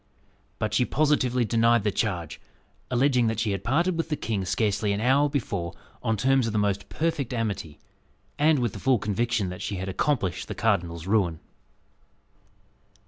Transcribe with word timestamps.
But 0.57 0.73
she 0.73 0.83
positively 0.83 1.45
denied 1.45 1.83
the 1.83 1.91
charge, 1.91 2.41
alleging 2.89 3.27
that 3.27 3.39
she 3.39 3.51
had 3.51 3.63
parted 3.63 3.97
with 3.97 4.09
the 4.09 4.15
king 4.15 4.45
scarcely 4.45 4.93
an 4.93 4.99
hour 4.99 5.29
before 5.29 5.75
on 6.01 6.17
terms 6.17 6.47
of 6.47 6.53
the 6.53 6.57
most 6.57 6.89
perfect 6.89 7.35
amity, 7.35 7.77
and 8.39 8.57
with 8.57 8.73
the 8.73 8.79
full 8.79 8.97
conviction 8.97 9.49
that 9.49 9.61
she 9.61 9.75
had 9.75 9.89
accomplished 9.89 10.47
the 10.47 10.55
cardinal's 10.55 11.05
ruin. 11.05 11.39